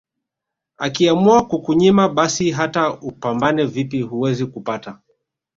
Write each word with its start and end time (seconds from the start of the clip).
Akiamua 0.77 1.45
kukunyima 1.47 2.09
basi 2.09 2.51
hata 2.51 2.93
upambane 2.99 3.65
vipi 3.65 4.01
huwezi 4.01 4.45
kupata 4.45 4.99